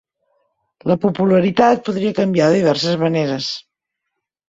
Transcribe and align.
La 0.91 0.97
Popularitat 1.03 1.85
podia 1.91 2.17
canviar 2.23 2.51
de 2.51 2.59
diverses 2.63 3.01
maneres. 3.07 3.55